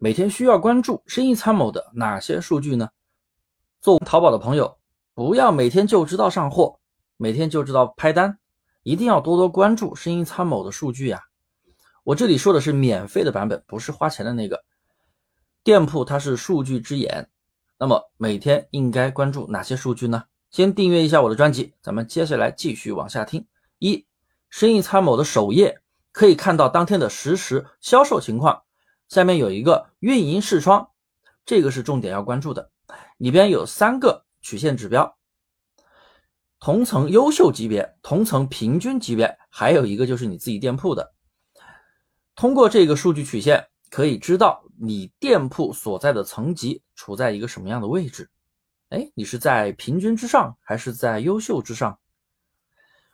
[0.00, 2.88] 每天需要关注生意参谋的哪些数据呢？
[3.80, 4.78] 做淘宝的朋友，
[5.12, 6.78] 不要每天就知道上货，
[7.16, 8.38] 每天就知道拍单，
[8.84, 11.24] 一定要多多关注生意参谋的数据呀。
[12.04, 14.64] 我这里说的是免费的版本，不是花钱的那个。
[15.64, 17.28] 店铺它是数据之眼，
[17.76, 20.22] 那么每天应该关注哪些数据呢？
[20.50, 23.44] 先订阅一下我的专辑，咱们接下来继续往下听。
[23.80, 24.06] 一，
[24.48, 25.80] 生意参谋的首页
[26.12, 28.62] 可以看到当天的实时销售情况，
[29.08, 30.90] 下面有一个运营视窗，
[31.44, 32.70] 这个是重点要关注的。
[33.16, 35.18] 里边有三个曲线指标，
[36.60, 41.14] 同层优秀级别、同层平均级别，还有一个就是你自己店铺的。
[42.34, 48.30] 通过这个数据曲线，可以知道你店铺所在的层级处在一个什么样的位置。
[48.90, 51.98] 哎，你是在平均之上还是在优秀之上？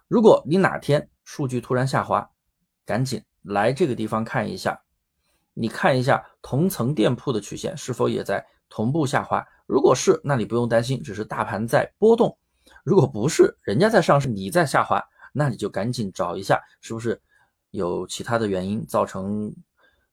[0.07, 2.31] 如果你哪天数据突然下滑，
[2.85, 4.84] 赶紧来这个地方看一下，
[5.55, 9.47] 你看一下同层店铺的曲线是否也在同步下滑。
[9.67, 12.37] 如果是，那你不用担心，只是大盘在波动；
[12.85, 15.03] 如果不是，人家在上升，你在下滑，
[15.33, 17.21] 那你就赶紧找一下，是不是
[17.71, 19.55] 有其他的原因造成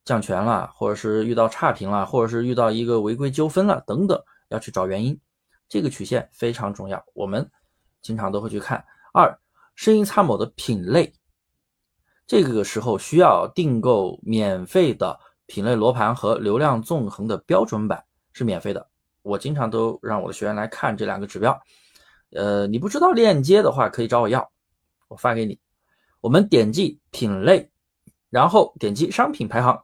[0.05, 5.19] 降权了，或者是遇到差评了，或者是遇到一个违规纠纷了等等，要去找原因。
[5.67, 7.49] 这个曲线非常重要，我们
[8.01, 8.85] 经常都会去看。
[9.13, 9.37] 二，
[9.75, 11.13] 声音参谋的品类，
[12.25, 15.19] 这个时候需要订购免费的
[15.51, 18.87] 品类罗盘和流量纵横的标准版，是免费的。
[19.21, 21.61] 我经常都让我的学员来看这两个指标。
[22.31, 24.49] 呃，你不知道链接的话，可以找我要，
[25.09, 25.59] 我发给你。
[26.21, 27.69] 我们点击品类，
[28.29, 29.77] 然后点击商品排行，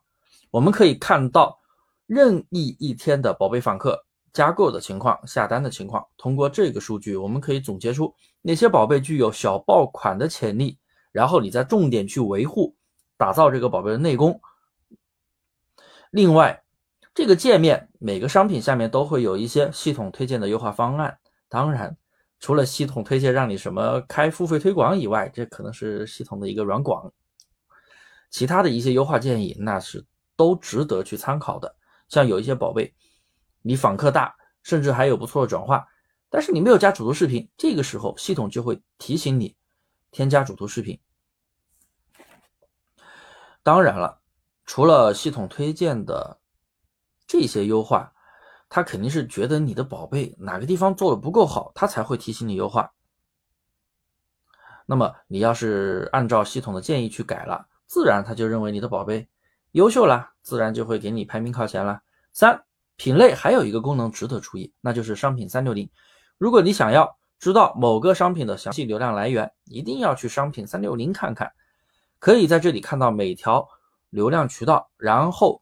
[0.52, 1.60] 我们可以看到
[2.06, 4.02] 任意一天的宝贝访客。
[4.32, 10.78] 加购的情况、下单的情况，通过这个数据，我们可以总结出哪些宝贝具有小爆款的潜力，
[11.12, 12.74] 然后你再重点去维护、
[13.18, 14.40] 打造这个宝贝的内功。
[16.12, 16.64] 另外，
[17.14, 21.20] 这个界面每个商品下面都会有一些系统推荐的优化方案。
[21.50, 21.98] 当然，
[22.40, 27.12] 除了系统推荐让你什么开付费推广以外，这可能是系统的一个软广。
[28.30, 30.06] 其他的一些优化建议，那是
[30.36, 31.76] 都值得去参考的。
[32.10, 32.94] 像有一些宝贝。
[33.64, 34.34] 你访客大，
[34.64, 35.86] 甚至还有不错的转化，
[36.30, 39.58] 但是你没有加主图视频，这个时候系统就会提醒你
[40.10, 40.98] 添加主图视频。
[43.62, 44.22] 当然了，
[44.68, 46.38] 除了系统推荐的
[47.26, 48.14] 这些优化，
[48.70, 52.92] 他肯定是觉得你的宝贝哪个地方做的不够好，他才会提醒你优化。
[54.86, 59.28] 那么你要是按照系统的建议去改了，自然他就认为你的宝贝
[59.72, 62.04] 优秀了，自然就会给你排名靠前了。
[62.32, 62.64] 三。
[63.00, 65.88] 品类还有一个功能值得注意，那就是商品三六零。
[66.40, 71.52] 如果你想要知道某个商品的详细流量来源，一定要去商品三六零看看。
[72.18, 73.70] 可以在这里看到每条
[74.10, 75.62] 流量渠道，然后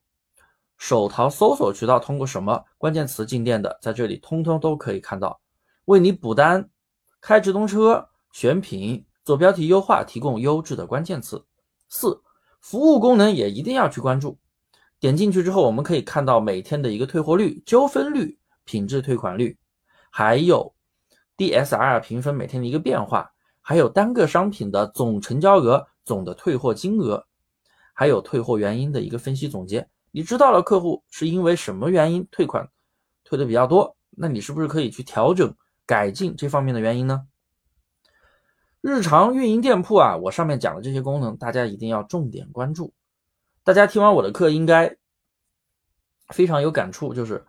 [0.77, 5.39] 首淘搜索渠道通过什么关键词进店的，在这里通通都可以看到，
[5.85, 6.69] 为你补单、
[7.21, 11.45] 开直通车、选品、做标题优化提供优质的关键词。
[11.87, 12.21] 四，
[12.59, 14.37] 服务功能也一定要去关注。
[14.99, 19.57] 点进去之后，我们可以看到每天的一个退货率、纠纷率、品质退款率，
[20.09, 20.73] 还有
[21.37, 23.31] DSR 评分每天的一个变化，
[23.61, 27.25] 还有单个商品的总成交额、总的退货金额，
[27.95, 29.89] 还有退货原因的一个分析总结。
[30.11, 32.69] 你知道了客户是因为什么原因退款
[33.23, 35.55] 退的比较多，那你是不是可以去调整
[35.87, 37.25] 改进这方面的原因呢？
[38.81, 42.93] 日常运营店铺啊，我上面讲的这些功能，大家一定要重点关注。
[43.63, 44.95] 大家听完我的课应该
[46.27, 47.43] 非常有感触，就是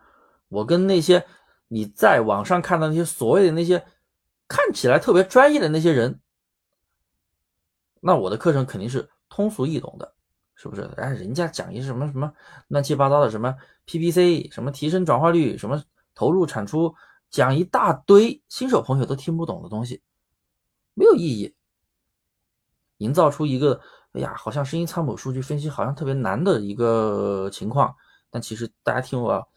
[0.47, 1.23] 我跟那些
[1.67, 3.85] 你在网上看到那些所谓的那些
[4.47, 6.19] 看起来特别专业的那些人，
[8.01, 10.15] 那我的课程肯定是通俗易懂的，
[10.57, 10.81] 是不是？
[10.97, 12.33] 哎，人家讲一什么什么
[12.67, 15.81] 乱七八糟的，什么 PPC，什么提升转化率，什么
[16.13, 16.93] 投入产出，
[17.29, 20.01] 讲一大堆新手朋友都听不懂的东西，
[20.93, 21.55] 没有意义，
[22.97, 23.79] 营造出一个。
[24.13, 27.93] 哎呀，好像声音参谋数据分析好像特别难的一个情况，
[28.31, 29.47] 但其实大家听我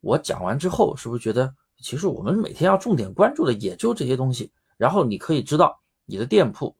[0.00, 4.50] 我讲完之后，是不是觉得其实我们每天要重点关注的也就这些东西？
[4.76, 6.74] 然后你可以知道你的店铺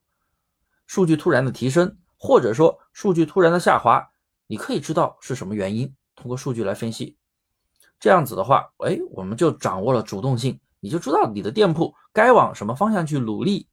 [0.87, 4.11] 数据突然的提升，或者说数据突然的下滑，
[4.47, 7.17] 你可以知道是什么原因，通过数据来分析。
[7.99, 13.69] 这样子的话，哎，我们就掌握了主动性，你就知道你的店铺该往什么方向去努力。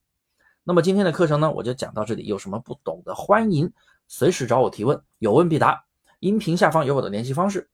[0.64, 2.26] 那么今天的课程呢，我就讲到这里。
[2.26, 3.74] 有什么不懂的，欢迎
[4.08, 5.84] 随时找我提问，有问必答。
[6.20, 7.70] 音频下方有我的联系方式。